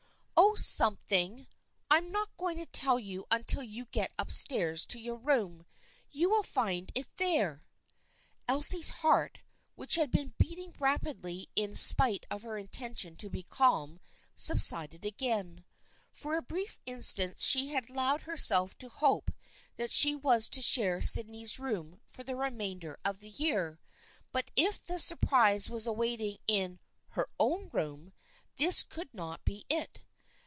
[0.53, 1.45] "Oh, something!
[1.89, 5.23] I am not going to tell you until you get up stairs to your own
[5.23, 5.65] room.
[6.09, 7.63] You will find it there."
[8.47, 9.41] THE FRIENDSHIP OF ANNE 217 Elsie's heart,
[9.75, 14.01] which had been beating rapidly in spite of her intention to be calm,
[14.35, 15.63] subsided again.
[16.11, 19.31] For a brief instant she had allowed herself to hope
[19.77, 23.79] that she was to share Sydney's room for the re mainder of the year.
[24.33, 26.79] But if the surprise was await ing her in"
[27.11, 28.11] her own room,"
[28.57, 30.03] this could not be it.